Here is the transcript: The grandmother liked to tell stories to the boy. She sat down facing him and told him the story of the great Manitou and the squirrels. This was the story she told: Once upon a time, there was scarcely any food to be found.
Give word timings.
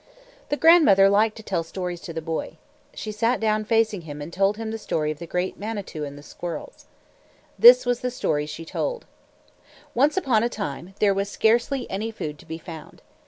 The 0.49 0.57
grandmother 0.57 1.07
liked 1.11 1.37
to 1.37 1.43
tell 1.43 1.61
stories 1.61 2.01
to 2.01 2.11
the 2.11 2.23
boy. 2.23 2.57
She 2.95 3.11
sat 3.11 3.39
down 3.39 3.65
facing 3.65 4.01
him 4.01 4.19
and 4.19 4.33
told 4.33 4.57
him 4.57 4.71
the 4.71 4.79
story 4.79 5.11
of 5.11 5.19
the 5.19 5.27
great 5.27 5.59
Manitou 5.59 6.03
and 6.05 6.17
the 6.17 6.23
squirrels. 6.23 6.87
This 7.59 7.85
was 7.85 7.99
the 7.99 8.09
story 8.09 8.47
she 8.47 8.65
told: 8.65 9.05
Once 9.93 10.17
upon 10.17 10.41
a 10.41 10.49
time, 10.49 10.95
there 10.99 11.13
was 11.13 11.29
scarcely 11.29 11.87
any 11.87 12.09
food 12.09 12.39
to 12.39 12.47
be 12.47 12.57
found. 12.57 13.03